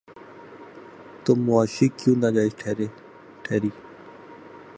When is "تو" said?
1.23-1.31